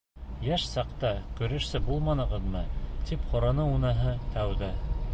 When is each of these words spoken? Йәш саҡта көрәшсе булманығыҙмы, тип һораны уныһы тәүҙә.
Йәш 0.45 0.63
саҡта 0.69 1.11
көрәшсе 1.41 1.83
булманығыҙмы, 1.89 2.65
тип 3.11 3.31
һораны 3.35 3.71
уныһы 3.77 4.19
тәүҙә. 4.37 4.77